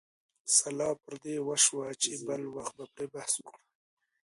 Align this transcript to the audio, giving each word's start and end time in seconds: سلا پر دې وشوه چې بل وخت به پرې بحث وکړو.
سلا 0.55 0.89
پر 1.03 1.13
دې 1.23 1.35
وشوه 1.47 1.87
چې 2.01 2.11
بل 2.27 2.41
وخت 2.55 2.73
به 2.77 2.85
پرې 2.93 3.05
بحث 3.13 3.33
وکړو. 3.39 3.67